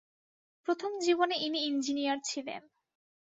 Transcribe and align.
প্রথম 0.67 0.91
জীবনে 0.99 1.35
ইনি 1.37 1.59
ইঞ্জিনীয়র 1.65 2.17
ছিলেন। 2.23 2.61